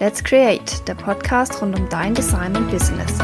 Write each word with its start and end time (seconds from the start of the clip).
Let's 0.00 0.24
Create, 0.24 0.88
der 0.88 0.94
Podcast 0.94 1.60
rund 1.60 1.78
um 1.78 1.86
dein 1.90 2.14
Design 2.14 2.56
und 2.56 2.70
Business. 2.70 3.18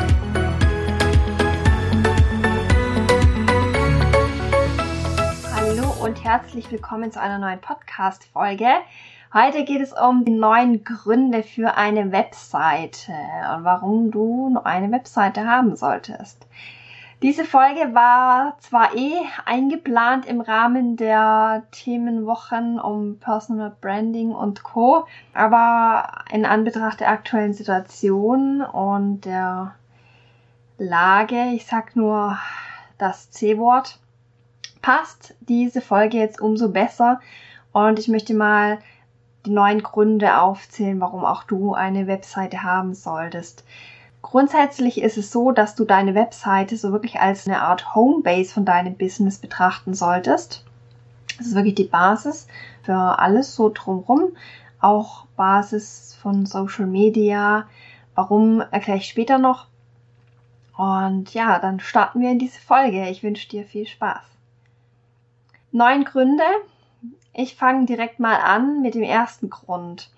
Hallo 5.55 6.05
und 6.05 6.23
herzlich 6.23 6.71
willkommen 6.71 7.11
zu 7.11 7.19
einer 7.19 7.39
neuen 7.39 7.63
Podcast-Folge. 7.63 8.69
Heute 9.33 9.65
geht 9.65 9.81
es 9.81 9.95
um 9.95 10.27
die 10.27 10.33
neuen 10.33 10.85
Gründe 10.85 11.43
für 11.45 11.79
eine 11.79 12.13
Webseite 12.13 13.13
und 13.57 13.65
warum 13.65 14.11
du 14.11 14.59
eine 14.63 14.93
Webseite 14.93 15.47
haben 15.47 15.77
solltest. 15.77 16.47
Diese 17.23 17.47
Folge 17.47 17.95
war 17.95 18.59
zwar 18.61 18.95
eh 18.95 19.15
eingeplant 19.47 20.27
im 20.27 20.43
Rahmen 20.43 20.97
der 20.97 21.63
Themenwochen 21.73 22.79
um 22.79 23.19
Personal 23.19 23.75
Branding 23.81 24.33
und 24.33 24.63
Co, 24.63 25.07
aber 25.33 26.25
in 26.31 26.45
Anbetracht 26.45 27.01
der 27.01 27.09
aktuellen 27.09 27.55
Situation 27.55 28.61
und 28.61 29.23
der 29.23 29.75
Lage, 30.77 31.53
ich 31.55 31.65
sag 31.65 31.97
nur 31.97 32.39
das 32.99 33.31
C-Wort, 33.31 33.99
passt 34.83 35.35
diese 35.41 35.81
Folge 35.81 36.19
jetzt 36.19 36.39
umso 36.39 36.69
besser 36.69 37.21
und 37.73 37.99
ich 37.99 38.09
möchte 38.09 38.35
mal 38.35 38.79
die 39.47 39.53
neuen 39.53 39.83
Gründe 39.83 40.39
aufzählen, 40.39 41.01
warum 41.01 41.25
auch 41.25 41.45
du 41.45 41.73
eine 41.73 42.07
Webseite 42.07 42.63
haben 42.63 42.93
solltest. 42.93 43.65
Grundsätzlich 44.29 45.01
ist 45.01 45.17
es 45.19 45.31
so, 45.31 45.53
dass 45.53 45.77
du 45.77 45.85
deine 45.85 46.17
Webseite 46.17 46.77
so 46.77 46.91
wirklich 46.91 47.21
als 47.21 47.47
eine 47.47 47.63
Art 47.63 47.95
Homebase 47.95 48.53
von 48.53 48.65
deinem 48.65 48.97
Business 48.97 49.39
betrachten 49.39 49.95
solltest. 49.95 50.65
Das 51.39 51.47
ist 51.47 51.55
wirklich 51.55 51.77
die 51.77 51.85
Basis 51.85 52.49
für 52.83 53.21
alles 53.21 53.55
so 53.55 53.71
drumherum. 53.73 54.33
Auch 54.81 55.27
Basis 55.37 56.19
von 56.21 56.45
Social 56.45 56.87
Media. 56.87 57.69
Warum 58.17 58.63
erkläre 58.73 58.99
ich 58.99 59.07
später 59.07 59.39
noch. 59.39 59.69
Und 60.77 61.33
ja, 61.33 61.61
dann 61.61 61.79
starten 61.79 62.21
wir 62.21 62.33
in 62.33 62.41
diese 62.41 62.59
Folge. 62.59 63.09
Ich 63.09 63.23
wünsche 63.23 63.49
dir 63.49 63.65
viel 63.65 63.87
Spaß. 63.87 64.25
Neun 65.71 66.03
Gründe. 66.03 66.43
Ich 67.33 67.55
fange 67.55 67.87
direkt 67.87 68.19
mal 68.19 68.41
an 68.41 68.83
mit 68.83 68.97
dem 68.97 69.05
ersten 69.05 69.51
Grund. 69.51 70.11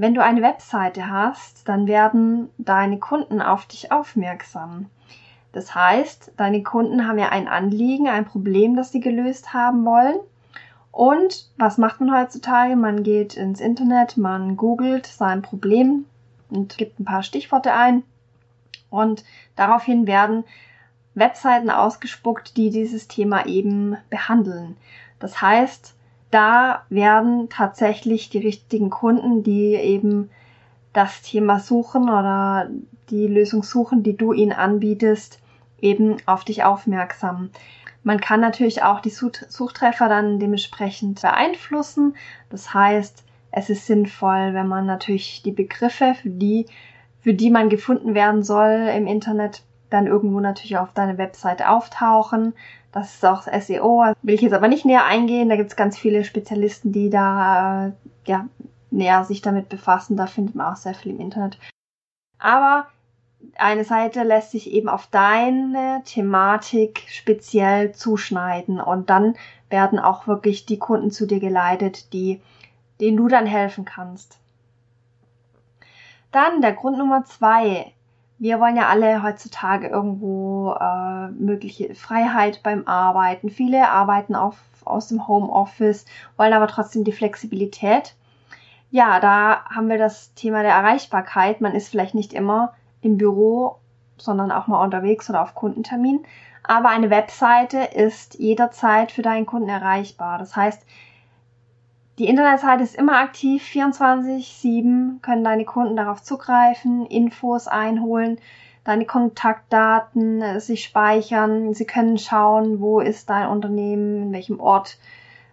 Wenn 0.00 0.14
du 0.14 0.22
eine 0.22 0.40
Webseite 0.40 1.10
hast, 1.10 1.68
dann 1.68 1.86
werden 1.86 2.48
deine 2.56 2.98
Kunden 2.98 3.42
auf 3.42 3.66
dich 3.66 3.92
aufmerksam. 3.92 4.86
Das 5.52 5.74
heißt, 5.74 6.32
deine 6.38 6.62
Kunden 6.62 7.06
haben 7.06 7.18
ja 7.18 7.28
ein 7.28 7.48
Anliegen, 7.48 8.08
ein 8.08 8.24
Problem, 8.24 8.76
das 8.76 8.92
sie 8.92 9.00
gelöst 9.00 9.52
haben 9.52 9.84
wollen. 9.84 10.16
Und 10.90 11.50
was 11.58 11.76
macht 11.76 12.00
man 12.00 12.18
heutzutage? 12.18 12.76
Man 12.76 13.02
geht 13.02 13.34
ins 13.34 13.60
Internet, 13.60 14.16
man 14.16 14.56
googelt 14.56 15.04
sein 15.04 15.42
Problem 15.42 16.06
und 16.48 16.78
gibt 16.78 16.98
ein 16.98 17.04
paar 17.04 17.22
Stichworte 17.22 17.74
ein. 17.74 18.02
Und 18.88 19.22
daraufhin 19.54 20.06
werden 20.06 20.44
Webseiten 21.14 21.68
ausgespuckt, 21.68 22.56
die 22.56 22.70
dieses 22.70 23.06
Thema 23.06 23.44
eben 23.44 23.98
behandeln. 24.08 24.78
Das 25.18 25.42
heißt, 25.42 25.94
da 26.30 26.84
werden 26.88 27.48
tatsächlich 27.48 28.30
die 28.30 28.38
richtigen 28.38 28.90
Kunden, 28.90 29.42
die 29.42 29.74
eben 29.74 30.30
das 30.92 31.22
Thema 31.22 31.60
suchen 31.60 32.04
oder 32.04 32.68
die 33.10 33.26
Lösung 33.26 33.62
suchen, 33.62 34.02
die 34.02 34.16
du 34.16 34.32
ihnen 34.32 34.52
anbietest, 34.52 35.40
eben 35.80 36.16
auf 36.26 36.44
dich 36.44 36.64
aufmerksam. 36.64 37.50
Man 38.02 38.20
kann 38.20 38.40
natürlich 38.40 38.82
auch 38.82 39.00
die 39.00 39.10
Suchtreffer 39.10 40.08
dann 40.08 40.38
dementsprechend 40.38 41.20
beeinflussen. 41.20 42.16
Das 42.48 42.72
heißt, 42.72 43.24
es 43.52 43.70
ist 43.70 43.86
sinnvoll, 43.86 44.54
wenn 44.54 44.68
man 44.68 44.86
natürlich 44.86 45.42
die 45.42 45.52
Begriffe, 45.52 46.14
für 46.14 46.30
die, 46.30 46.66
für 47.20 47.34
die 47.34 47.50
man 47.50 47.68
gefunden 47.68 48.14
werden 48.14 48.42
soll 48.42 48.90
im 48.96 49.06
Internet, 49.06 49.62
dann 49.90 50.06
irgendwo 50.06 50.40
natürlich 50.40 50.78
auf 50.78 50.92
deine 50.94 51.18
Webseite 51.18 51.68
auftauchen. 51.68 52.54
Das 52.92 53.14
ist 53.14 53.24
auch 53.24 53.42
SEO. 53.42 54.04
Will 54.22 54.34
ich 54.34 54.40
jetzt 54.40 54.52
aber 54.52 54.68
nicht 54.68 54.84
näher 54.84 55.04
eingehen. 55.04 55.48
Da 55.48 55.56
gibt 55.56 55.70
es 55.70 55.76
ganz 55.76 55.96
viele 55.96 56.24
Spezialisten, 56.24 56.92
die 56.92 57.08
da 57.08 57.86
äh, 57.86 57.92
ja, 58.26 58.48
näher 58.90 59.24
sich 59.24 59.42
damit 59.42 59.68
befassen. 59.68 60.16
Da 60.16 60.26
findet 60.26 60.54
man 60.54 60.72
auch 60.72 60.76
sehr 60.76 60.94
viel 60.94 61.12
im 61.12 61.20
Internet. 61.20 61.58
Aber 62.38 62.86
eine 63.56 63.84
Seite 63.84 64.22
lässt 64.22 64.50
sich 64.50 64.70
eben 64.72 64.88
auf 64.88 65.06
deine 65.06 66.02
Thematik 66.04 67.04
speziell 67.08 67.92
zuschneiden 67.92 68.80
und 68.80 69.10
dann 69.10 69.36
werden 69.68 69.98
auch 69.98 70.26
wirklich 70.26 70.66
die 70.66 70.78
Kunden 70.78 71.10
zu 71.10 71.26
dir 71.26 71.40
geleitet, 71.40 72.12
die, 72.12 72.40
denen 73.00 73.16
du 73.16 73.28
dann 73.28 73.46
helfen 73.46 73.84
kannst. 73.84 74.38
Dann 76.32 76.60
der 76.60 76.72
Grund 76.72 76.98
Nummer 76.98 77.24
zwei 77.24 77.92
wir 78.40 78.58
wollen 78.58 78.76
ja 78.76 78.88
alle 78.88 79.22
heutzutage 79.22 79.88
irgendwo 79.88 80.72
äh, 80.72 81.28
mögliche 81.28 81.94
Freiheit 81.94 82.62
beim 82.62 82.88
Arbeiten. 82.88 83.50
Viele 83.50 83.90
arbeiten 83.90 84.34
auf, 84.34 84.56
aus 84.86 85.08
dem 85.08 85.28
Homeoffice, 85.28 86.06
wollen 86.38 86.54
aber 86.54 86.66
trotzdem 86.66 87.04
die 87.04 87.12
Flexibilität. 87.12 88.14
Ja, 88.90 89.20
da 89.20 89.66
haben 89.66 89.90
wir 89.90 89.98
das 89.98 90.32
Thema 90.32 90.62
der 90.62 90.72
Erreichbarkeit. 90.72 91.60
Man 91.60 91.74
ist 91.74 91.90
vielleicht 91.90 92.14
nicht 92.14 92.32
immer 92.32 92.72
im 93.02 93.18
Büro, 93.18 93.76
sondern 94.16 94.50
auch 94.50 94.66
mal 94.68 94.82
unterwegs 94.82 95.28
oder 95.28 95.42
auf 95.42 95.54
Kundentermin. 95.54 96.20
Aber 96.62 96.88
eine 96.88 97.10
Webseite 97.10 97.78
ist 97.78 98.38
jederzeit 98.38 99.12
für 99.12 99.22
deinen 99.22 99.44
Kunden 99.44 99.68
erreichbar. 99.68 100.38
Das 100.38 100.56
heißt, 100.56 100.86
die 102.20 102.28
Internetseite 102.28 102.82
ist 102.82 102.96
immer 102.96 103.16
aktiv, 103.16 103.64
24-7 103.64 105.22
können 105.22 105.42
deine 105.42 105.64
Kunden 105.64 105.96
darauf 105.96 106.22
zugreifen, 106.22 107.06
Infos 107.06 107.66
einholen, 107.66 108.38
deine 108.84 109.06
Kontaktdaten 109.06 110.42
äh, 110.42 110.60
sich 110.60 110.84
speichern. 110.84 111.72
Sie 111.72 111.86
können 111.86 112.18
schauen, 112.18 112.82
wo 112.82 113.00
ist 113.00 113.30
dein 113.30 113.48
Unternehmen, 113.48 114.24
in 114.24 114.32
welchem 114.34 114.60
Ort, 114.60 114.98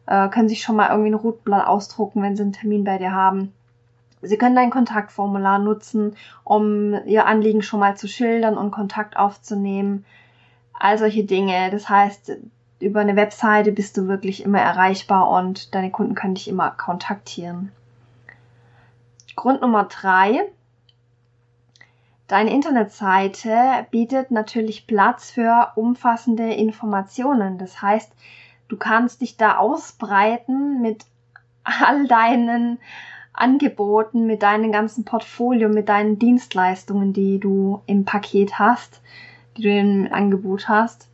äh, 0.08 0.28
können 0.28 0.50
sich 0.50 0.62
schon 0.62 0.76
mal 0.76 0.90
irgendwie 0.90 1.12
ein 1.12 1.14
Routenblatt 1.14 1.66
ausdrucken, 1.68 2.22
wenn 2.22 2.36
sie 2.36 2.44
einen 2.44 2.52
Termin 2.52 2.84
bei 2.84 2.98
dir 2.98 3.14
haben. 3.14 3.54
Sie 4.22 4.38
können 4.38 4.56
dein 4.58 4.70
Kontaktformular 4.70 5.60
nutzen, 5.60 6.18
um 6.44 6.94
Ihr 7.06 7.28
Anliegen 7.28 7.62
schon 7.62 7.80
mal 7.80 7.96
zu 7.96 8.10
schildern 8.10 8.58
und 8.58 8.72
Kontakt 8.72 9.16
aufzunehmen. 9.16 10.04
All 10.78 10.98
solche 10.98 11.24
Dinge. 11.24 11.70
Das 11.72 11.88
heißt, 11.88 12.34
über 12.80 13.00
eine 13.00 13.16
Webseite 13.16 13.72
bist 13.72 13.98
du 13.98 14.08
wirklich 14.08 14.44
immer 14.44 14.60
erreichbar 14.60 15.30
und 15.30 15.74
deine 15.74 15.92
Kunden 15.92 16.16
können 16.16 16.36
dich 16.36 16.48
immer 16.48 16.72
kontaktieren. 16.72 17.72
Grund 19.36 19.62
Nummer 19.62 19.86
drei. 19.86 20.50
Deine 22.28 22.52
Internetseite 22.52 23.88
bietet 23.90 24.32
natürlich 24.32 24.86
Platz 24.86 25.32
für 25.32 25.72
umfassende 25.76 26.54
Informationen. 26.54 27.58
Das 27.58 27.82
heißt, 27.82 28.12
du 28.68 28.78
kannst 28.78 29.22
dich 29.22 29.38
da 29.38 29.58
ausbreiten 29.58 30.82
mit 30.82 31.06
all 31.64 32.08
deinen 32.08 32.80
Angeboten, 33.32 34.26
mit 34.26 34.42
deinem 34.42 34.72
ganzen 34.72 35.06
Portfolio, 35.06 35.70
mit 35.70 35.90
deinen 35.90 36.20
Dienstleistungen, 36.20 37.14
die 37.14 37.40
du 37.40 37.82
im 37.86 38.04
Paket 38.04 38.60
hast, 38.60 39.02
die 39.56 39.62
du 39.64 39.70
im 39.70 40.10
Angebot 40.12 40.68
hast. 40.68 41.08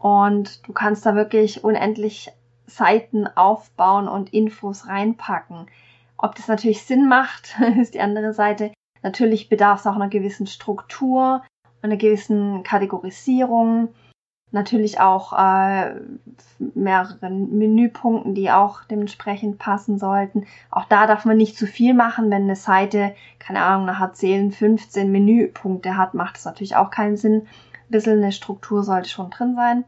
Und 0.00 0.66
du 0.66 0.72
kannst 0.72 1.04
da 1.06 1.14
wirklich 1.14 1.64
unendlich 1.64 2.30
Seiten 2.66 3.26
aufbauen 3.26 4.08
und 4.08 4.32
Infos 4.32 4.86
reinpacken. 4.86 5.66
Ob 6.16 6.34
das 6.34 6.48
natürlich 6.48 6.82
Sinn 6.82 7.08
macht, 7.08 7.56
ist 7.80 7.94
die 7.94 8.00
andere 8.00 8.32
Seite. 8.32 8.72
Natürlich 9.02 9.48
bedarf 9.48 9.80
es 9.80 9.86
auch 9.86 9.94
einer 9.94 10.08
gewissen 10.08 10.46
Struktur, 10.46 11.42
einer 11.82 11.96
gewissen 11.96 12.64
Kategorisierung, 12.64 13.88
natürlich 14.50 15.00
auch 15.00 15.32
äh, 15.32 15.94
mehreren 16.74 17.58
Menüpunkten, 17.58 18.34
die 18.34 18.50
auch 18.50 18.82
dementsprechend 18.84 19.58
passen 19.58 19.98
sollten. 19.98 20.46
Auch 20.70 20.86
da 20.86 21.06
darf 21.06 21.24
man 21.24 21.36
nicht 21.36 21.56
zu 21.56 21.66
viel 21.66 21.94
machen, 21.94 22.30
wenn 22.30 22.44
eine 22.44 22.56
Seite, 22.56 23.14
keine 23.38 23.62
Ahnung, 23.62 23.86
nach 23.86 24.12
zählen 24.12 24.50
15 24.50 25.12
Menüpunkte 25.12 25.96
hat, 25.96 26.14
macht 26.14 26.38
es 26.38 26.44
natürlich 26.44 26.76
auch 26.76 26.90
keinen 26.90 27.16
Sinn 27.16 27.46
bisschen 27.90 28.18
eine 28.18 28.32
Struktur 28.32 28.82
sollte 28.82 29.08
schon 29.08 29.30
drin 29.30 29.54
sein. 29.54 29.84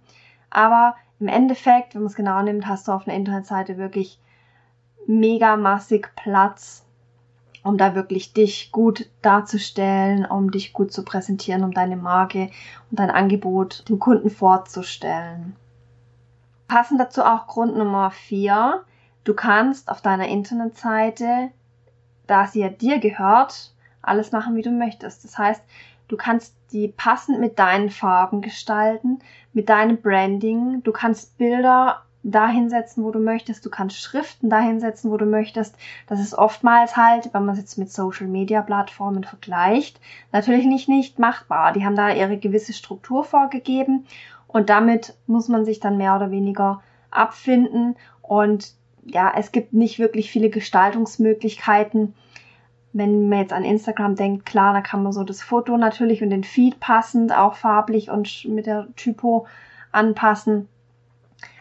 Aber 0.50 0.96
im 1.20 1.28
Endeffekt, 1.28 1.94
wenn 1.94 2.02
man 2.02 2.10
es 2.10 2.16
genau 2.16 2.42
nimmt, 2.42 2.66
hast 2.66 2.88
du 2.88 2.92
auf 2.92 3.06
einer 3.06 3.16
Internetseite 3.16 3.76
wirklich 3.76 4.18
mega 5.06 5.56
massig 5.56 6.10
Platz, 6.16 6.84
um 7.62 7.76
da 7.76 7.94
wirklich 7.94 8.32
dich 8.32 8.72
gut 8.72 9.10
darzustellen, 9.22 10.24
um 10.24 10.50
dich 10.50 10.72
gut 10.72 10.92
zu 10.92 11.04
präsentieren, 11.04 11.62
um 11.62 11.72
deine 11.72 11.96
Marke 11.96 12.50
und 12.90 12.98
dein 12.98 13.10
Angebot 13.10 13.88
dem 13.88 13.98
Kunden 13.98 14.30
vorzustellen. 14.30 15.56
Passend 16.68 17.00
dazu 17.00 17.22
auch 17.22 17.46
Grund 17.48 17.76
Nummer 17.76 18.10
vier. 18.10 18.84
Du 19.24 19.34
kannst 19.34 19.90
auf 19.90 20.00
deiner 20.00 20.28
Internetseite, 20.28 21.50
da 22.26 22.46
sie 22.46 22.60
ja 22.60 22.68
dir 22.68 22.98
gehört, 22.98 23.74
alles 24.02 24.32
machen, 24.32 24.56
wie 24.56 24.62
du 24.62 24.70
möchtest. 24.70 25.24
Das 25.24 25.36
heißt, 25.36 25.62
Du 26.10 26.16
kannst 26.16 26.56
die 26.72 26.88
passend 26.88 27.38
mit 27.38 27.60
deinen 27.60 27.88
Farben 27.88 28.40
gestalten, 28.40 29.20
mit 29.52 29.68
deinem 29.68 30.02
Branding. 30.02 30.82
Du 30.82 30.90
kannst 30.90 31.38
Bilder 31.38 32.02
dahinsetzen, 32.24 33.04
wo 33.04 33.12
du 33.12 33.20
möchtest. 33.20 33.64
Du 33.64 33.70
kannst 33.70 33.96
Schriften 33.96 34.50
dahinsetzen, 34.50 35.12
wo 35.12 35.16
du 35.16 35.24
möchtest. 35.24 35.76
Das 36.08 36.18
ist 36.18 36.34
oftmals 36.34 36.96
halt, 36.96 37.32
wenn 37.32 37.44
man 37.44 37.54
es 37.54 37.60
jetzt 37.60 37.78
mit 37.78 37.92
Social 37.92 38.26
Media 38.26 38.60
Plattformen 38.60 39.22
vergleicht, 39.22 40.00
natürlich 40.32 40.66
nicht 40.66 40.88
nicht 40.88 41.20
machbar. 41.20 41.72
Die 41.72 41.84
haben 41.84 41.94
da 41.94 42.10
ihre 42.12 42.38
gewisse 42.38 42.72
Struktur 42.72 43.22
vorgegeben 43.22 44.04
und 44.48 44.68
damit 44.68 45.14
muss 45.28 45.46
man 45.46 45.64
sich 45.64 45.78
dann 45.78 45.96
mehr 45.96 46.16
oder 46.16 46.32
weniger 46.32 46.82
abfinden 47.12 47.94
und 48.20 48.74
ja, 49.04 49.32
es 49.36 49.52
gibt 49.52 49.74
nicht 49.74 50.00
wirklich 50.00 50.28
viele 50.28 50.50
Gestaltungsmöglichkeiten. 50.50 52.14
Wenn 52.92 53.28
man 53.28 53.38
jetzt 53.40 53.52
an 53.52 53.64
Instagram 53.64 54.16
denkt, 54.16 54.46
klar, 54.46 54.72
da 54.72 54.80
kann 54.80 55.02
man 55.02 55.12
so 55.12 55.22
das 55.22 55.42
Foto 55.42 55.76
natürlich 55.76 56.22
und 56.22 56.30
den 56.30 56.44
Feed 56.44 56.80
passend, 56.80 57.32
auch 57.32 57.54
farblich 57.54 58.10
und 58.10 58.44
mit 58.46 58.66
der 58.66 58.88
Typo 58.96 59.46
anpassen. 59.92 60.68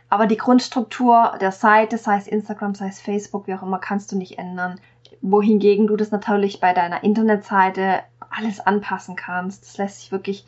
Aber 0.10 0.26
die 0.26 0.38
Grundstruktur 0.38 1.38
der 1.40 1.52
Seite, 1.52 2.00
sei 2.00 2.18
es 2.18 2.28
Instagram, 2.28 2.74
sei 2.74 2.88
es 2.88 3.00
Facebook, 3.00 3.46
wie 3.46 3.54
auch 3.54 3.62
immer, 3.62 3.78
kannst 3.78 4.12
du 4.12 4.18
nicht 4.18 4.40
ändern. 4.40 4.80
Wohingegen 5.22 5.86
du 5.86 5.96
das 5.96 6.10
natürlich 6.10 6.60
bei 6.60 6.74
deiner 6.74 7.04
Internetseite 7.04 8.02
alles 8.32 8.60
anpassen 8.60 9.16
kannst. 9.16 9.64
Das 9.64 9.78
lässt 9.78 10.02
sich 10.02 10.12
wirklich 10.12 10.46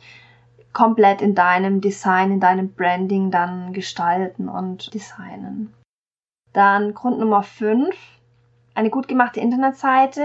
komplett 0.72 1.22
in 1.22 1.34
deinem 1.34 1.80
Design, 1.80 2.32
in 2.32 2.40
deinem 2.40 2.72
Branding 2.72 3.30
dann 3.30 3.72
gestalten 3.72 4.48
und 4.48 4.92
designen. 4.94 5.72
Dann 6.52 6.94
Grund 6.94 7.18
Nummer 7.18 7.42
5. 7.42 7.94
Eine 8.74 8.90
gut 8.90 9.06
gemachte 9.06 9.40
Internetseite 9.40 10.24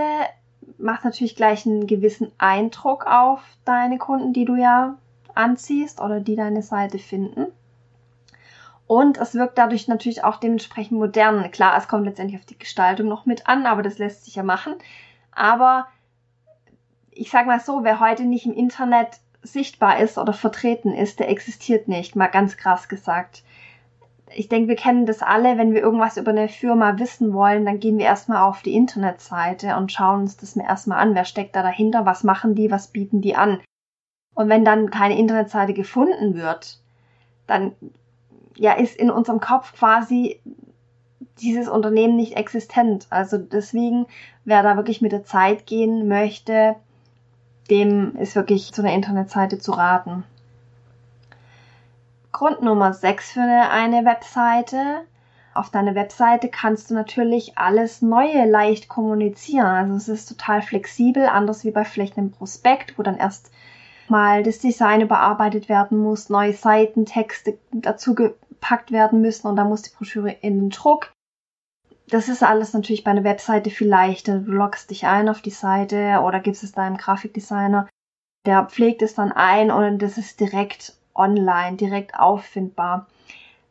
macht 0.77 1.03
natürlich 1.03 1.35
gleich 1.35 1.65
einen 1.65 1.87
gewissen 1.87 2.31
Eindruck 2.37 3.05
auf 3.05 3.41
deine 3.65 3.97
Kunden, 3.97 4.33
die 4.33 4.45
du 4.45 4.55
ja 4.55 4.95
anziehst 5.33 6.01
oder 6.01 6.19
die 6.19 6.35
deine 6.35 6.61
Seite 6.61 6.99
finden. 6.99 7.47
Und 8.87 9.17
es 9.17 9.35
wirkt 9.35 9.57
dadurch 9.57 9.87
natürlich 9.87 10.23
auch 10.23 10.37
dementsprechend 10.37 10.97
modern. 10.97 11.51
Klar, 11.51 11.77
es 11.77 11.87
kommt 11.87 12.05
letztendlich 12.05 12.39
auf 12.39 12.45
die 12.45 12.57
Gestaltung 12.57 13.07
noch 13.07 13.25
mit 13.25 13.47
an, 13.47 13.65
aber 13.65 13.83
das 13.83 13.97
lässt 13.97 14.25
sich 14.25 14.35
ja 14.35 14.43
machen. 14.43 14.75
Aber 15.31 15.87
ich 17.11 17.29
sag 17.29 17.47
mal 17.47 17.59
so, 17.59 17.83
wer 17.83 17.99
heute 17.99 18.23
nicht 18.23 18.45
im 18.45 18.53
Internet 18.53 19.19
sichtbar 19.41 19.99
ist 19.99 20.17
oder 20.17 20.33
vertreten 20.33 20.93
ist, 20.93 21.19
der 21.19 21.29
existiert 21.29 21.87
nicht, 21.87 22.15
mal 22.15 22.27
ganz 22.27 22.57
krass 22.57 22.87
gesagt. 22.87 23.43
Ich 24.35 24.49
denke, 24.49 24.69
wir 24.69 24.75
kennen 24.75 25.05
das 25.05 25.21
alle, 25.21 25.57
wenn 25.57 25.73
wir 25.73 25.81
irgendwas 25.81 26.17
über 26.17 26.31
eine 26.31 26.49
Firma 26.49 26.99
wissen 26.99 27.33
wollen, 27.33 27.65
dann 27.65 27.79
gehen 27.79 27.97
wir 27.97 28.05
erstmal 28.05 28.43
auf 28.43 28.61
die 28.61 28.75
Internetseite 28.75 29.75
und 29.77 29.91
schauen 29.91 30.21
uns 30.21 30.37
das 30.37 30.55
erstmal 30.55 30.99
an. 30.99 31.15
Wer 31.15 31.25
steckt 31.25 31.55
da 31.55 31.63
dahinter? 31.63 32.05
Was 32.05 32.23
machen 32.23 32.53
die? 32.53 32.69
Was 32.69 32.87
bieten 32.87 33.21
die 33.21 33.35
an? 33.35 33.59
Und 34.35 34.49
wenn 34.49 34.65
dann 34.65 34.91
keine 34.91 35.17
Internetseite 35.17 35.73
gefunden 35.73 36.35
wird, 36.35 36.79
dann 37.47 37.71
ja, 38.55 38.73
ist 38.73 38.97
in 38.97 39.09
unserem 39.09 39.39
Kopf 39.39 39.73
quasi 39.73 40.39
dieses 41.39 41.67
Unternehmen 41.67 42.15
nicht 42.15 42.35
existent. 42.35 43.07
Also 43.09 43.37
deswegen, 43.37 44.07
wer 44.45 44.63
da 44.63 44.75
wirklich 44.75 45.01
mit 45.01 45.11
der 45.11 45.23
Zeit 45.23 45.65
gehen 45.65 46.07
möchte, 46.07 46.75
dem 47.69 48.15
ist 48.15 48.35
wirklich 48.35 48.73
zu 48.73 48.81
einer 48.81 48.93
Internetseite 48.93 49.59
zu 49.59 49.71
raten. 49.71 50.23
Grund 52.37 52.61
Nummer 52.61 52.93
6 52.93 53.31
für 53.31 53.41
eine 53.41 54.05
Webseite. 54.05 55.07
Auf 55.55 55.71
deiner 55.71 55.95
Webseite 55.95 56.49
kannst 56.49 56.91
du 56.91 56.93
natürlich 56.93 57.57
alles 57.57 58.03
Neue 58.03 58.45
leicht 58.45 58.89
kommunizieren. 58.89 59.65
Also 59.65 59.95
es 59.95 60.07
ist 60.07 60.29
total 60.29 60.61
flexibel, 60.61 61.25
anders 61.25 61.63
wie 61.63 61.71
bei 61.71 61.83
vielleicht 61.83 62.15
einem 62.15 62.29
Prospekt, 62.29 62.99
wo 62.99 63.01
dann 63.01 63.17
erst 63.17 63.49
mal 64.07 64.43
das 64.43 64.59
Design 64.59 65.01
überarbeitet 65.01 65.67
werden 65.67 65.97
muss, 65.97 66.29
neue 66.29 66.53
Seiten, 66.53 67.07
Texte 67.07 67.57
dazu 67.71 68.13
gepackt 68.13 68.91
werden 68.91 69.19
müssen 69.19 69.47
und 69.47 69.55
dann 69.55 69.69
muss 69.69 69.81
die 69.81 69.95
Broschüre 69.97 70.29
in 70.29 70.59
den 70.59 70.69
Druck. 70.69 71.11
Das 72.07 72.29
ist 72.29 72.43
alles 72.43 72.71
natürlich 72.71 73.03
bei 73.03 73.09
einer 73.09 73.23
Webseite 73.23 73.71
viel 73.71 73.87
leichter. 73.87 74.37
Du 74.37 74.51
loggst 74.51 74.91
dich 74.91 75.07
ein 75.07 75.27
auf 75.27 75.41
die 75.41 75.49
Seite 75.49 76.21
oder 76.23 76.39
gibst 76.39 76.63
es 76.63 76.71
deinem 76.71 76.97
Grafikdesigner. 76.97 77.87
Der 78.45 78.63
pflegt 78.65 79.01
es 79.01 79.15
dann 79.15 79.31
ein 79.31 79.71
und 79.71 80.03
das 80.03 80.19
ist 80.19 80.39
direkt 80.39 80.93
online, 81.17 81.77
direkt 81.77 82.19
auffindbar. 82.19 83.07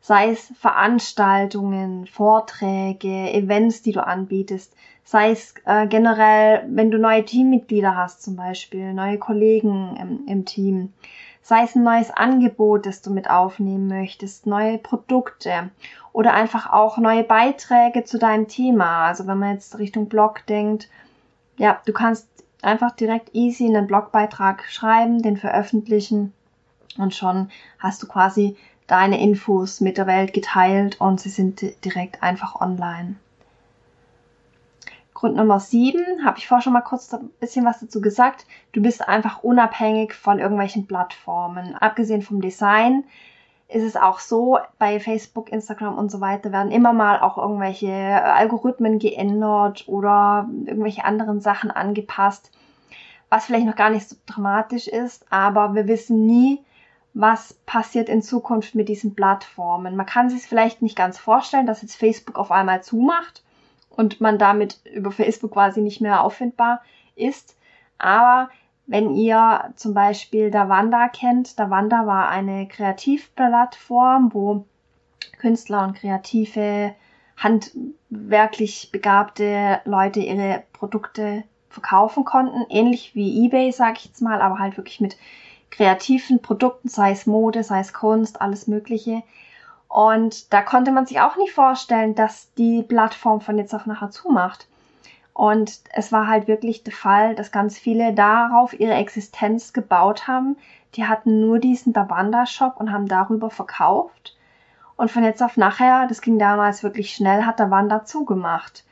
Sei 0.01 0.29
es 0.29 0.53
Veranstaltungen, 0.59 2.07
Vorträge, 2.07 3.33
Events, 3.33 3.81
die 3.81 3.91
du 3.91 4.05
anbietest. 4.05 4.75
Sei 5.03 5.31
es 5.31 5.55
äh, 5.65 5.87
generell, 5.87 6.65
wenn 6.69 6.91
du 6.91 6.97
neue 6.97 7.25
Teammitglieder 7.25 7.95
hast, 7.95 8.21
zum 8.21 8.35
Beispiel, 8.35 8.93
neue 8.93 9.17
Kollegen 9.17 9.97
im, 9.97 10.27
im 10.27 10.45
Team 10.45 10.93
sei 11.47 11.63
es 11.63 11.75
ein 11.75 11.83
neues 11.83 12.11
Angebot, 12.11 12.85
das 12.85 13.01
du 13.01 13.09
mit 13.09 13.29
aufnehmen 13.29 13.87
möchtest, 13.87 14.47
neue 14.47 14.77
Produkte 14.77 15.69
oder 16.11 16.33
einfach 16.33 16.73
auch 16.73 16.97
neue 16.97 17.23
Beiträge 17.23 18.03
zu 18.03 18.19
deinem 18.19 18.49
Thema. 18.49 19.05
Also 19.05 19.27
wenn 19.27 19.37
man 19.37 19.53
jetzt 19.53 19.79
Richtung 19.79 20.09
Blog 20.09 20.45
denkt, 20.47 20.89
ja, 21.55 21.79
du 21.85 21.93
kannst 21.93 22.27
einfach 22.61 22.91
direkt 22.91 23.33
easy 23.33 23.65
einen 23.65 23.87
Blogbeitrag 23.87 24.65
schreiben, 24.65 25.21
den 25.21 25.37
veröffentlichen 25.37 26.33
und 26.99 27.15
schon 27.15 27.49
hast 27.79 28.01
du 28.03 28.07
quasi 28.07 28.57
deine 28.87 29.21
Infos 29.21 29.81
mit 29.81 29.97
der 29.97 30.07
Welt 30.07 30.33
geteilt 30.33 30.99
und 30.99 31.19
sie 31.19 31.29
sind 31.29 31.61
direkt 31.83 32.23
einfach 32.23 32.59
online. 32.59 33.15
Grund 35.13 35.35
Nummer 35.35 35.59
sieben, 35.59 36.23
habe 36.23 36.37
ich 36.37 36.47
vorher 36.47 36.61
schon 36.61 36.73
mal 36.73 36.81
kurz 36.81 37.11
ein 37.11 37.29
bisschen 37.39 37.65
was 37.65 37.79
dazu 37.79 38.01
gesagt. 38.01 38.45
Du 38.71 38.81
bist 38.81 39.07
einfach 39.07 39.43
unabhängig 39.43 40.13
von 40.13 40.37
irgendwelchen 40.37 40.85
Plattformen. 40.85 41.75
Abgesehen 41.75 42.21
vom 42.21 42.39
Design 42.39 43.03
ist 43.67 43.83
es 43.83 43.95
auch 43.97 44.19
so, 44.19 44.59
bei 44.77 44.99
Facebook, 44.99 45.51
Instagram 45.51 45.97
und 45.97 46.11
so 46.11 46.21
weiter 46.21 46.51
werden 46.51 46.71
immer 46.71 46.93
mal 46.93 47.19
auch 47.19 47.37
irgendwelche 47.37 47.91
Algorithmen 47.91 48.99
geändert 48.99 49.85
oder 49.87 50.47
irgendwelche 50.65 51.03
anderen 51.03 51.41
Sachen 51.41 51.71
angepasst, 51.71 52.51
was 53.29 53.45
vielleicht 53.45 53.65
noch 53.65 53.75
gar 53.75 53.89
nicht 53.89 54.07
so 54.07 54.15
dramatisch 54.25 54.87
ist, 54.87 55.25
aber 55.31 55.75
wir 55.75 55.87
wissen 55.87 56.25
nie, 56.25 56.63
was 57.19 57.55
passiert 57.65 58.09
in 58.09 58.21
Zukunft 58.21 58.75
mit 58.75 58.89
diesen 58.89 59.15
Plattformen. 59.15 59.95
Man 59.95 60.05
kann 60.05 60.29
sich 60.29 60.43
vielleicht 60.43 60.83
nicht 60.83 60.95
ganz 60.95 61.17
vorstellen, 61.17 61.65
dass 61.65 61.81
jetzt 61.81 61.95
Facebook 61.95 62.37
auf 62.37 62.51
einmal 62.51 62.83
zumacht 62.83 63.43
und 63.89 64.21
man 64.21 64.37
damit 64.37 64.79
über 64.93 65.11
Facebook 65.11 65.53
quasi 65.53 65.81
nicht 65.81 65.99
mehr 65.99 66.21
auffindbar 66.21 66.81
ist. 67.15 67.57
Aber 67.97 68.49
wenn 68.85 69.15
ihr 69.15 69.73
zum 69.75 69.95
Beispiel 69.95 70.51
Davanda 70.51 71.07
kennt, 71.07 71.57
Davanda 71.59 72.05
war 72.05 72.29
eine 72.29 72.67
Kreativplattform, 72.67 74.31
wo 74.35 74.65
Künstler 75.39 75.85
und 75.85 75.95
kreative, 75.95 76.93
handwerklich 77.35 78.89
begabte 78.91 79.81
Leute 79.85 80.19
ihre 80.19 80.63
Produkte 80.71 81.43
verkaufen 81.69 82.25
konnten, 82.25 82.63
ähnlich 82.69 83.15
wie 83.15 83.45
eBay, 83.45 83.71
sag 83.71 83.97
ich 83.97 84.05
jetzt 84.05 84.21
mal, 84.21 84.39
aber 84.39 84.59
halt 84.59 84.77
wirklich 84.77 85.01
mit 85.01 85.17
kreativen 85.69 86.41
Produkten, 86.41 86.89
sei 86.89 87.11
es 87.11 87.25
Mode, 87.25 87.63
sei 87.63 87.79
es 87.79 87.93
Kunst, 87.93 88.41
alles 88.41 88.67
Mögliche. 88.67 89.23
Und 89.87 90.51
da 90.53 90.61
konnte 90.61 90.91
man 90.91 91.05
sich 91.05 91.19
auch 91.19 91.37
nicht 91.37 91.53
vorstellen, 91.53 92.15
dass 92.15 92.53
die 92.55 92.83
Plattform 92.83 93.41
von 93.41 93.57
jetzt 93.57 93.73
auf 93.73 93.85
nachher 93.85 94.09
zumacht. 94.09 94.67
Und 95.33 95.81
es 95.93 96.11
war 96.11 96.27
halt 96.27 96.47
wirklich 96.47 96.83
der 96.83 96.93
Fall, 96.93 97.35
dass 97.35 97.51
ganz 97.51 97.77
viele 97.77 98.13
darauf 98.13 98.77
ihre 98.79 98.95
Existenz 98.95 99.71
gebaut 99.71 100.27
haben. 100.27 100.57
Die 100.95 101.05
hatten 101.05 101.41
nur 101.41 101.59
diesen 101.59 101.93
Davanda-Shop 101.93 102.73
und 102.77 102.91
haben 102.91 103.07
darüber 103.07 103.51
verkauft. 103.51 104.35
Und 104.95 105.11
von 105.11 105.23
jetzt 105.23 105.43
auf 105.43 105.55
nachher, 105.55 106.07
das 106.07 106.21
ging 106.21 106.39
damals 106.39 106.81
wirklich 106.81 107.13
schnell, 107.13 107.45
hat 107.45 107.59
Davanda 107.59 108.03
zugemacht. 108.03 108.83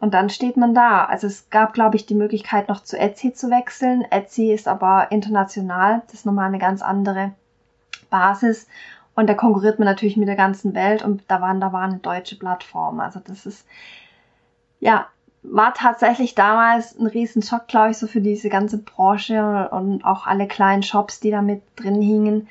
Und 0.00 0.14
dann 0.14 0.30
steht 0.30 0.56
man 0.56 0.74
da. 0.74 1.04
Also 1.04 1.26
es 1.26 1.50
gab, 1.50 1.74
glaube 1.74 1.96
ich, 1.96 2.06
die 2.06 2.14
Möglichkeit 2.14 2.68
noch 2.68 2.82
zu 2.82 2.98
Etsy 2.98 3.34
zu 3.34 3.50
wechseln. 3.50 4.02
Etsy 4.10 4.52
ist 4.52 4.68
aber 4.68 5.10
international. 5.10 6.02
Das 6.06 6.14
ist 6.14 6.26
nochmal 6.26 6.48
eine 6.48 6.58
ganz 6.58 6.82
andere 6.82 7.32
Basis. 8.10 8.66
Und 9.14 9.28
da 9.28 9.34
konkurriert 9.34 9.78
man 9.78 9.86
natürlich 9.86 10.16
mit 10.16 10.28
der 10.28 10.36
ganzen 10.36 10.74
Welt 10.74 11.04
und 11.04 11.22
da 11.28 11.40
waren, 11.40 11.60
da 11.60 11.72
war 11.72 11.82
eine 11.82 11.98
deutsche 11.98 12.36
Plattform. 12.36 13.00
Also 13.00 13.20
das 13.20 13.46
ist, 13.46 13.66
ja, 14.80 15.06
war 15.42 15.74
tatsächlich 15.74 16.34
damals 16.34 16.98
ein 16.98 17.06
Riesenschock, 17.06 17.68
glaube 17.68 17.90
ich, 17.90 17.98
so 17.98 18.06
für 18.06 18.20
diese 18.20 18.48
ganze 18.48 18.78
Branche 18.78 19.68
und 19.70 20.04
auch 20.04 20.26
alle 20.26 20.48
kleinen 20.48 20.82
Shops, 20.82 21.20
die 21.20 21.30
da 21.30 21.42
mit 21.42 21.62
drin 21.76 22.00
hingen. 22.00 22.48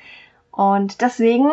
Und 0.52 1.00
deswegen, 1.00 1.50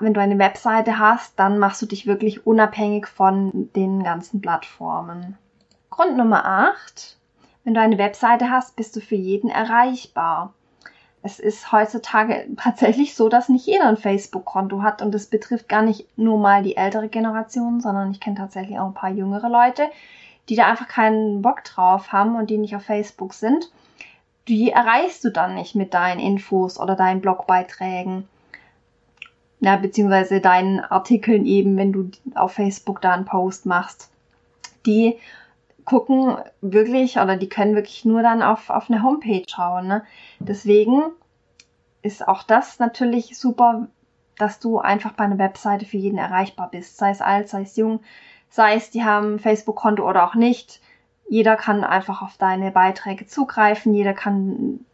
wenn 0.00 0.14
du 0.14 0.20
eine 0.20 0.38
Webseite 0.38 0.98
hast, 0.98 1.38
dann 1.38 1.58
machst 1.58 1.80
du 1.82 1.86
dich 1.86 2.06
wirklich 2.06 2.46
unabhängig 2.46 3.06
von 3.06 3.70
den 3.74 4.02
ganzen 4.02 4.40
Plattformen. 4.40 5.38
Grund 5.90 6.16
Nummer 6.16 6.44
8. 6.44 7.16
Wenn 7.64 7.74
du 7.74 7.80
eine 7.80 7.98
Webseite 7.98 8.50
hast, 8.50 8.76
bist 8.76 8.96
du 8.96 9.00
für 9.00 9.16
jeden 9.16 9.50
erreichbar 9.50 10.52
es 11.22 11.38
ist 11.38 11.70
heutzutage 11.72 12.46
tatsächlich 12.56 13.14
so, 13.14 13.28
dass 13.28 13.48
nicht 13.48 13.66
jeder 13.66 13.88
ein 13.88 13.96
Facebook-Konto 13.96 14.82
hat 14.82 15.02
und 15.02 15.12
das 15.12 15.26
betrifft 15.26 15.68
gar 15.68 15.82
nicht 15.82 16.06
nur 16.16 16.38
mal 16.38 16.62
die 16.62 16.76
ältere 16.76 17.08
Generation, 17.08 17.80
sondern 17.80 18.10
ich 18.10 18.20
kenne 18.20 18.36
tatsächlich 18.36 18.78
auch 18.78 18.86
ein 18.86 18.94
paar 18.94 19.10
jüngere 19.10 19.48
Leute, 19.48 19.90
die 20.48 20.56
da 20.56 20.66
einfach 20.68 20.88
keinen 20.88 21.42
Bock 21.42 21.64
drauf 21.64 22.12
haben 22.12 22.36
und 22.36 22.50
die 22.50 22.58
nicht 22.58 22.74
auf 22.74 22.82
Facebook 22.82 23.34
sind. 23.34 23.70
Die 24.48 24.70
erreichst 24.70 25.22
du 25.24 25.30
dann 25.30 25.54
nicht 25.54 25.74
mit 25.74 25.94
deinen 25.94 26.18
Infos 26.18 26.80
oder 26.80 26.96
deinen 26.96 27.20
Blogbeiträgen. 27.20 28.26
Ja, 29.60 29.76
beziehungsweise 29.76 30.40
deinen 30.40 30.80
Artikeln 30.80 31.44
eben, 31.44 31.76
wenn 31.76 31.92
du 31.92 32.10
auf 32.34 32.52
Facebook 32.52 33.00
da 33.00 33.12
einen 33.12 33.26
Post 33.26 33.66
machst. 33.66 34.10
Die 34.86 35.18
gucken 35.84 36.36
wirklich 36.60 37.18
oder 37.18 37.36
die 37.36 37.48
können 37.48 37.74
wirklich 37.74 38.04
nur 38.04 38.22
dann 38.22 38.42
auf, 38.42 38.70
auf 38.70 38.90
eine 38.90 39.02
Homepage 39.02 39.44
schauen. 39.46 39.86
Ne? 39.86 40.04
Deswegen 40.38 41.02
ist 42.02 42.26
auch 42.26 42.42
das 42.42 42.78
natürlich 42.78 43.38
super, 43.38 43.88
dass 44.38 44.58
du 44.58 44.78
einfach 44.78 45.12
bei 45.12 45.24
einer 45.24 45.38
Webseite 45.38 45.84
für 45.84 45.98
jeden 45.98 46.18
erreichbar 46.18 46.70
bist. 46.70 46.96
Sei 46.96 47.10
es 47.10 47.20
alt, 47.20 47.48
sei 47.50 47.62
es 47.62 47.76
jung, 47.76 48.00
sei 48.48 48.74
es, 48.74 48.90
die 48.90 49.04
haben 49.04 49.38
Facebook-Konto 49.38 50.08
oder 50.08 50.24
auch 50.24 50.34
nicht. 50.34 50.80
Jeder 51.28 51.56
kann 51.56 51.84
einfach 51.84 52.22
auf 52.22 52.38
deine 52.38 52.70
Beiträge 52.70 53.26
zugreifen, 53.26 53.92
jeder 53.92 54.14
kann 54.14 54.84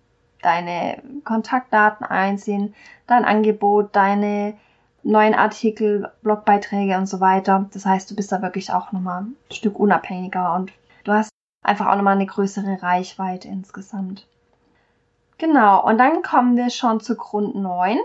deine 0.42 1.02
Kontaktdaten 1.24 2.06
einsehen, 2.06 2.74
dein 3.06 3.24
Angebot, 3.24 3.94
deine 3.94 4.54
neuen 5.02 5.34
Artikel, 5.34 6.10
Blogbeiträge 6.22 6.96
und 6.96 7.06
so 7.06 7.20
weiter. 7.20 7.68
Das 7.72 7.86
heißt, 7.86 8.10
du 8.10 8.16
bist 8.16 8.32
da 8.32 8.42
wirklich 8.42 8.72
auch 8.72 8.92
nochmal 8.92 9.22
ein 9.22 9.36
Stück 9.52 9.78
unabhängiger 9.78 10.54
und 10.54 10.72
du 11.04 11.12
hast 11.12 11.30
einfach 11.62 11.86
auch 11.86 11.96
nochmal 11.96 12.16
eine 12.16 12.26
größere 12.26 12.82
Reichweite 12.82 13.48
insgesamt. 13.48 14.26
Genau, 15.38 15.84
und 15.86 15.98
dann 15.98 16.22
kommen 16.22 16.56
wir 16.56 16.70
schon 16.70 17.00
zu 17.00 17.14
Grund 17.14 17.54
9. 17.54 17.98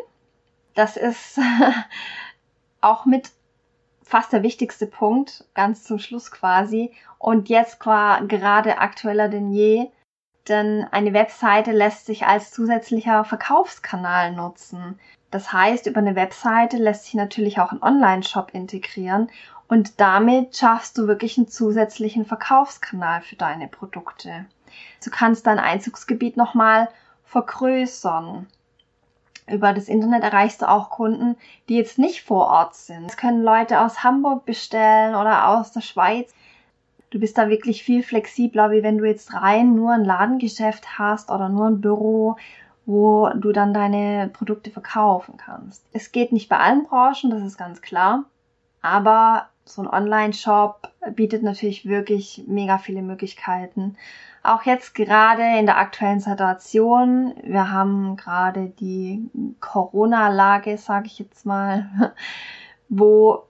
Das 0.75 0.97
ist 0.97 1.39
auch 2.81 3.05
mit 3.05 3.31
fast 4.03 4.33
der 4.33 4.43
wichtigste 4.43 4.85
Punkt, 4.85 5.45
ganz 5.53 5.83
zum 5.83 5.97
Schluss 5.97 6.31
quasi. 6.31 6.91
Und 7.17 7.49
jetzt 7.49 7.79
gerade 7.79 8.77
aktueller 8.77 9.29
denn 9.29 9.51
je, 9.51 9.89
denn 10.47 10.87
eine 10.91 11.13
Webseite 11.13 11.71
lässt 11.71 12.05
sich 12.05 12.25
als 12.25 12.51
zusätzlicher 12.51 13.23
Verkaufskanal 13.23 14.33
nutzen. 14.33 14.99
Das 15.29 15.53
heißt, 15.53 15.87
über 15.87 15.99
eine 15.99 16.15
Webseite 16.15 16.77
lässt 16.77 17.05
sich 17.05 17.13
natürlich 17.13 17.59
auch 17.59 17.71
ein 17.71 17.81
Online-Shop 17.81 18.51
integrieren 18.53 19.29
und 19.67 20.01
damit 20.01 20.57
schaffst 20.57 20.97
du 20.97 21.07
wirklich 21.07 21.37
einen 21.37 21.47
zusätzlichen 21.47 22.25
Verkaufskanal 22.25 23.21
für 23.21 23.37
deine 23.37 23.69
Produkte. 23.69 24.45
Du 25.03 25.09
kannst 25.09 25.47
dein 25.47 25.59
Einzugsgebiet 25.59 26.35
nochmal 26.35 26.89
vergrößern. 27.23 28.47
Über 29.47 29.73
das 29.73 29.87
Internet 29.87 30.23
erreichst 30.23 30.61
du 30.61 30.69
auch 30.69 30.89
Kunden, 30.89 31.37
die 31.69 31.75
jetzt 31.75 31.97
nicht 31.97 32.23
vor 32.23 32.47
Ort 32.47 32.75
sind. 32.75 33.05
Es 33.05 33.17
können 33.17 33.43
Leute 33.43 33.79
aus 33.79 34.03
Hamburg 34.03 34.45
bestellen 34.45 35.15
oder 35.15 35.47
aus 35.47 35.71
der 35.71 35.81
Schweiz. 35.81 36.33
Du 37.11 37.19
bist 37.19 37.37
da 37.37 37.49
wirklich 37.49 37.83
viel 37.83 38.03
flexibler, 38.03 38.71
wie 38.71 38.83
wenn 38.83 38.97
du 38.97 39.05
jetzt 39.05 39.33
rein 39.33 39.75
nur 39.75 39.91
ein 39.91 40.05
Ladengeschäft 40.05 40.97
hast 40.97 41.29
oder 41.29 41.49
nur 41.49 41.67
ein 41.67 41.81
Büro, 41.81 42.37
wo 42.85 43.29
du 43.35 43.51
dann 43.51 43.73
deine 43.73 44.29
Produkte 44.31 44.71
verkaufen 44.71 45.35
kannst. 45.37 45.85
Es 45.91 46.13
geht 46.13 46.31
nicht 46.31 46.47
bei 46.47 46.57
allen 46.57 46.85
Branchen, 46.85 47.29
das 47.29 47.43
ist 47.43 47.57
ganz 47.57 47.81
klar. 47.81 48.23
Aber 48.81 49.49
so 49.65 49.81
ein 49.81 49.89
Online-Shop 49.89 50.89
bietet 51.11 51.43
natürlich 51.43 51.85
wirklich 51.85 52.45
mega 52.47 52.77
viele 52.77 53.01
Möglichkeiten. 53.01 53.97
Auch 54.41 54.63
jetzt 54.63 54.95
gerade 54.95 55.59
in 55.59 55.65
der 55.65 55.77
aktuellen 55.77 56.21
Situation, 56.21 57.33
wir 57.43 57.71
haben 57.71 58.15
gerade 58.15 58.69
die 58.79 59.29
Corona-Lage, 59.59 60.77
sage 60.77 61.07
ich 61.07 61.19
jetzt 61.19 61.45
mal, 61.45 62.13
wo 62.89 63.43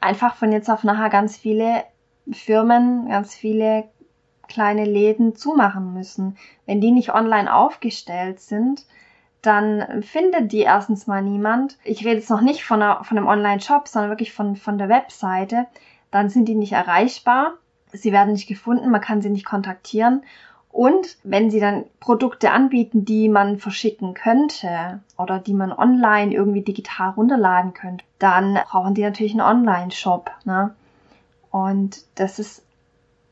einfach 0.00 0.34
von 0.34 0.50
jetzt 0.50 0.68
auf 0.68 0.82
nachher 0.82 1.10
ganz 1.10 1.36
viele 1.36 1.84
Firmen, 2.32 3.08
ganz 3.08 3.34
viele 3.34 3.84
kleine 4.48 4.84
Läden 4.84 5.36
zumachen 5.36 5.92
müssen. 5.92 6.36
Wenn 6.66 6.80
die 6.80 6.90
nicht 6.90 7.14
online 7.14 7.52
aufgestellt 7.52 8.40
sind, 8.40 8.86
dann 9.42 10.02
findet 10.02 10.52
die 10.52 10.60
erstens 10.60 11.06
mal 11.06 11.22
niemand. 11.22 11.78
Ich 11.84 12.04
rede 12.04 12.16
jetzt 12.16 12.30
noch 12.30 12.40
nicht 12.40 12.64
von, 12.64 12.82
einer, 12.82 13.04
von 13.04 13.16
einem 13.16 13.28
Online-Shop, 13.28 13.86
sondern 13.86 14.10
wirklich 14.10 14.32
von, 14.32 14.56
von 14.56 14.78
der 14.78 14.88
Webseite. 14.88 15.66
Dann 16.10 16.28
sind 16.28 16.46
die 16.46 16.54
nicht 16.54 16.72
erreichbar. 16.72 17.54
Sie 17.92 18.12
werden 18.12 18.32
nicht 18.32 18.48
gefunden, 18.48 18.90
man 18.90 19.00
kann 19.00 19.22
sie 19.22 19.30
nicht 19.30 19.46
kontaktieren. 19.46 20.22
Und 20.70 21.16
wenn 21.24 21.50
sie 21.50 21.60
dann 21.60 21.84
Produkte 21.98 22.50
anbieten, 22.50 23.04
die 23.04 23.28
man 23.28 23.58
verschicken 23.58 24.14
könnte 24.14 25.00
oder 25.16 25.38
die 25.38 25.54
man 25.54 25.72
online 25.72 26.32
irgendwie 26.32 26.62
digital 26.62 27.10
runterladen 27.10 27.72
könnte, 27.74 28.04
dann 28.18 28.58
brauchen 28.68 28.94
die 28.94 29.02
natürlich 29.02 29.32
einen 29.32 29.40
Online-Shop. 29.40 30.30
Ne? 30.44 30.74
Und 31.50 32.04
das 32.14 32.38
ist 32.38 32.62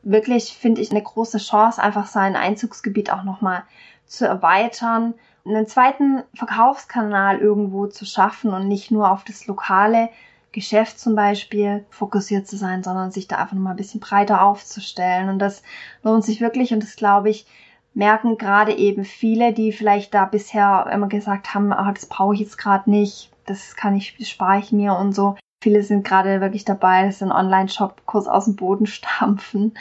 wirklich, 0.03 0.57
finde 0.57 0.81
ich, 0.81 0.91
eine 0.91 1.01
große 1.01 1.37
Chance, 1.37 1.81
einfach 1.81 2.07
sein 2.07 2.35
Einzugsgebiet 2.35 3.11
auch 3.11 3.23
nochmal 3.23 3.63
zu 4.05 4.25
erweitern, 4.25 5.13
einen 5.45 5.67
zweiten 5.67 6.23
Verkaufskanal 6.33 7.39
irgendwo 7.39 7.87
zu 7.87 8.05
schaffen 8.05 8.53
und 8.53 8.67
nicht 8.67 8.91
nur 8.91 9.11
auf 9.11 9.23
das 9.23 9.47
lokale 9.47 10.09
Geschäft 10.51 10.99
zum 10.99 11.15
Beispiel 11.15 11.85
fokussiert 11.89 12.47
zu 12.47 12.57
sein, 12.57 12.83
sondern 12.83 13.11
sich 13.11 13.27
da 13.27 13.37
einfach 13.37 13.53
nochmal 13.53 13.73
ein 13.73 13.77
bisschen 13.77 13.99
breiter 13.99 14.43
aufzustellen. 14.43 15.29
Und 15.29 15.39
das 15.39 15.61
lohnt 16.03 16.25
sich 16.25 16.41
wirklich 16.41 16.73
und 16.73 16.83
das 16.83 16.95
glaube 16.95 17.29
ich, 17.29 17.45
merken 17.93 18.37
gerade 18.37 18.73
eben 18.75 19.05
viele, 19.05 19.53
die 19.53 19.71
vielleicht 19.71 20.13
da 20.13 20.25
bisher 20.25 20.87
immer 20.91 21.07
gesagt 21.07 21.53
haben, 21.53 21.73
ah, 21.73 21.91
das 21.91 22.05
brauche 22.05 22.33
ich 22.33 22.39
jetzt 22.39 22.57
gerade 22.57 22.89
nicht, 22.89 23.31
das 23.45 23.75
kann 23.75 23.95
ich, 23.95 24.15
das 24.17 24.29
spare 24.29 24.59
ich 24.59 24.71
mir 24.71 24.95
und 24.95 25.13
so. 25.13 25.35
Viele 25.67 25.83
sind 25.83 26.05
gerade 26.05 26.39
wirklich 26.39 26.63
dabei, 26.63 27.05
dass 27.05 27.19
sie 27.19 27.25
einen 27.25 27.33
Online-Shop 27.33 28.03
kurz 28.05 28.25
aus 28.25 28.45
dem 28.45 28.55
Boden 28.55 28.85
stampfen 28.87 29.73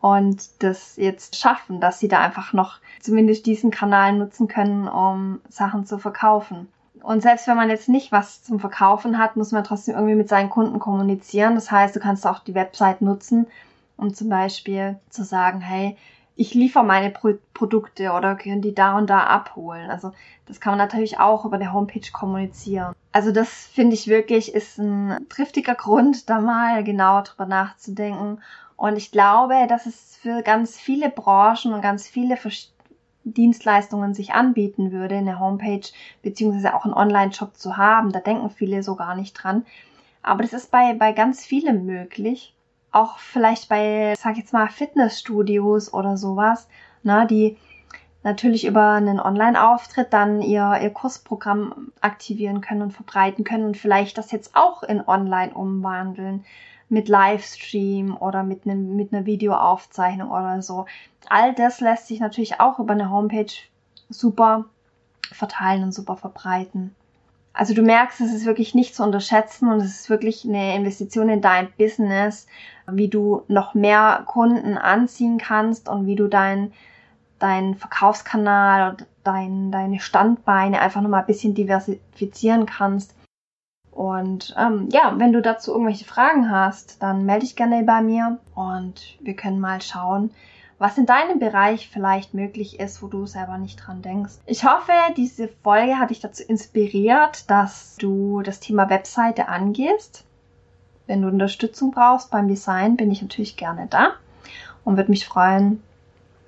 und 0.00 0.48
das 0.60 0.96
jetzt 0.96 1.36
schaffen, 1.36 1.78
dass 1.78 2.00
sie 2.00 2.08
da 2.08 2.20
einfach 2.20 2.54
noch 2.54 2.78
zumindest 3.02 3.44
diesen 3.44 3.70
Kanal 3.70 4.14
nutzen 4.14 4.48
können, 4.48 4.88
um 4.88 5.40
Sachen 5.50 5.84
zu 5.84 5.98
verkaufen. 5.98 6.68
Und 7.02 7.20
selbst 7.20 7.46
wenn 7.48 7.56
man 7.58 7.68
jetzt 7.68 7.90
nicht 7.90 8.12
was 8.12 8.44
zum 8.44 8.60
Verkaufen 8.60 9.18
hat, 9.18 9.36
muss 9.36 9.52
man 9.52 9.62
trotzdem 9.62 9.94
irgendwie 9.94 10.14
mit 10.14 10.30
seinen 10.30 10.48
Kunden 10.48 10.78
kommunizieren. 10.78 11.54
Das 11.54 11.70
heißt, 11.70 11.94
du 11.94 12.00
kannst 12.00 12.26
auch 12.26 12.38
die 12.38 12.54
Website 12.54 13.02
nutzen, 13.02 13.46
um 13.98 14.14
zum 14.14 14.30
Beispiel 14.30 14.96
zu 15.10 15.22
sagen, 15.22 15.60
hey, 15.60 15.98
ich 16.36 16.52
liefere 16.52 16.84
meine 16.84 17.10
Pro 17.10 17.34
Produkte 17.54 18.12
oder 18.12 18.36
können 18.36 18.60
die 18.60 18.74
da 18.74 18.98
und 18.98 19.08
da 19.08 19.20
abholen. 19.20 19.90
Also 19.90 20.12
das 20.44 20.60
kann 20.60 20.72
man 20.72 20.78
natürlich 20.78 21.18
auch 21.18 21.46
über 21.46 21.56
der 21.56 21.72
Homepage 21.72 22.12
kommunizieren. 22.12 22.94
Also 23.12 23.32
das 23.32 23.48
finde 23.48 23.94
ich 23.94 24.08
wirklich 24.08 24.54
ist 24.54 24.78
ein 24.78 25.26
triftiger 25.30 25.74
Grund, 25.74 26.28
da 26.28 26.40
mal 26.40 26.84
genauer 26.84 27.22
drüber 27.22 27.46
nachzudenken. 27.46 28.42
Und 28.76 28.96
ich 28.96 29.10
glaube, 29.10 29.54
dass 29.68 29.86
es 29.86 30.18
für 30.18 30.42
ganz 30.42 30.78
viele 30.78 31.08
Branchen 31.08 31.72
und 31.72 31.80
ganz 31.80 32.06
viele 32.06 32.36
Dienstleistungen 33.24 34.12
sich 34.12 34.34
anbieten 34.34 34.92
würde, 34.92 35.16
eine 35.16 35.40
Homepage 35.40 35.88
beziehungsweise 36.22 36.74
auch 36.74 36.84
einen 36.84 36.92
Online-Shop 36.92 37.56
zu 37.56 37.78
haben. 37.78 38.12
Da 38.12 38.20
denken 38.20 38.50
viele 38.50 38.82
so 38.82 38.94
gar 38.96 39.16
nicht 39.16 39.32
dran. 39.32 39.64
Aber 40.22 40.42
das 40.42 40.52
ist 40.52 40.70
bei, 40.70 40.92
bei 40.92 41.12
ganz 41.12 41.46
vielen 41.46 41.86
möglich 41.86 42.55
auch 42.96 43.18
vielleicht 43.18 43.68
bei, 43.68 44.14
sag 44.18 44.32
ich 44.32 44.38
jetzt 44.38 44.52
mal, 44.52 44.68
Fitnessstudios 44.68 45.92
oder 45.92 46.16
sowas, 46.16 46.68
ne, 47.02 47.26
die 47.28 47.56
natürlich 48.22 48.66
über 48.66 48.92
einen 48.92 49.20
Online-Auftritt 49.20 50.12
dann 50.12 50.42
ihr, 50.42 50.78
ihr 50.82 50.90
Kursprogramm 50.90 51.92
aktivieren 52.00 52.60
können 52.60 52.82
und 52.82 52.92
verbreiten 52.92 53.44
können 53.44 53.66
und 53.66 53.76
vielleicht 53.76 54.18
das 54.18 54.32
jetzt 54.32 54.56
auch 54.56 54.82
in 54.82 55.06
Online 55.06 55.54
umwandeln 55.54 56.44
mit 56.88 57.08
Livestream 57.08 58.16
oder 58.16 58.42
mit, 58.42 58.64
einem, 58.64 58.96
mit 58.96 59.12
einer 59.12 59.26
Videoaufzeichnung 59.26 60.30
oder 60.30 60.62
so. 60.62 60.86
All 61.28 61.54
das 61.54 61.80
lässt 61.80 62.08
sich 62.08 62.20
natürlich 62.20 62.60
auch 62.60 62.78
über 62.78 62.94
eine 62.94 63.10
Homepage 63.10 63.52
super 64.08 64.64
verteilen 65.30 65.82
und 65.84 65.92
super 65.92 66.16
verbreiten. 66.16 66.94
Also 67.56 67.72
du 67.72 67.80
merkst, 67.80 68.20
es 68.20 68.34
ist 68.34 68.44
wirklich 68.44 68.74
nicht 68.74 68.94
zu 68.94 69.02
unterschätzen 69.02 69.72
und 69.72 69.78
es 69.78 70.00
ist 70.00 70.10
wirklich 70.10 70.44
eine 70.44 70.76
Investition 70.76 71.30
in 71.30 71.40
dein 71.40 71.72
Business, 71.78 72.46
wie 72.86 73.08
du 73.08 73.44
noch 73.48 73.72
mehr 73.72 74.24
Kunden 74.26 74.76
anziehen 74.76 75.38
kannst 75.38 75.88
und 75.88 76.06
wie 76.06 76.16
du 76.16 76.28
dein, 76.28 76.74
dein 77.38 77.74
Verkaufskanal 77.74 78.90
und 78.90 79.06
dein, 79.24 79.72
deine 79.72 80.00
Standbeine 80.00 80.82
einfach 80.82 81.00
nochmal 81.00 81.20
ein 81.20 81.26
bisschen 81.26 81.54
diversifizieren 81.54 82.66
kannst. 82.66 83.14
Und 83.90 84.54
ähm, 84.58 84.90
ja, 84.92 85.14
wenn 85.16 85.32
du 85.32 85.40
dazu 85.40 85.72
irgendwelche 85.72 86.04
Fragen 86.04 86.50
hast, 86.50 87.02
dann 87.02 87.24
melde 87.24 87.46
dich 87.46 87.56
gerne 87.56 87.82
bei 87.84 88.02
mir 88.02 88.38
und 88.54 89.16
wir 89.20 89.34
können 89.34 89.60
mal 89.60 89.80
schauen, 89.80 90.30
was 90.78 90.98
in 90.98 91.06
deinem 91.06 91.38
Bereich 91.38 91.88
vielleicht 91.88 92.34
möglich 92.34 92.78
ist, 92.80 93.02
wo 93.02 93.06
du 93.06 93.26
selber 93.26 93.58
nicht 93.58 93.76
dran 93.76 94.02
denkst. 94.02 94.34
Ich 94.46 94.64
hoffe, 94.64 94.92
diese 95.16 95.48
Folge 95.62 95.98
hat 95.98 96.10
dich 96.10 96.20
dazu 96.20 96.42
inspiriert, 96.42 97.50
dass 97.50 97.96
du 97.96 98.42
das 98.42 98.60
Thema 98.60 98.90
Webseite 98.90 99.48
angehst. 99.48 100.24
Wenn 101.06 101.22
du 101.22 101.28
Unterstützung 101.28 101.92
brauchst 101.92 102.30
beim 102.30 102.48
Design, 102.48 102.96
bin 102.96 103.10
ich 103.10 103.22
natürlich 103.22 103.56
gerne 103.56 103.86
da 103.88 104.12
und 104.84 104.96
würde 104.96 105.10
mich 105.10 105.26
freuen, 105.26 105.82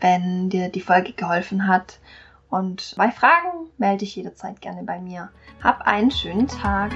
wenn 0.01 0.51
dir 0.51 0.69
die 0.69 0.81
Folge 0.81 1.13
geholfen 1.13 1.67
hat. 1.67 1.99
Und 2.51 2.95
bei 2.97 3.11
Fragen 3.11 3.69
melde 3.77 3.99
dich 3.99 4.17
jederzeit 4.17 4.61
gerne 4.61 4.83
bei 4.83 4.99
mir. 5.01 5.31
Hab 5.63 5.83
einen 5.83 6.11
schönen 6.11 6.49
Tag. 6.49 6.93